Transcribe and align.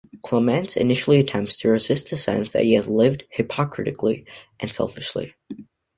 Clamence 0.23 0.77
initially 0.77 1.19
attempts 1.19 1.59
to 1.59 1.69
resist 1.69 2.09
the 2.09 2.17
sense 2.17 2.49
that 2.53 2.63
he 2.63 2.73
has 2.73 2.87
lived 2.87 3.23
hypocritically 3.29 4.25
and 4.59 4.73
selfishly. 4.73 5.35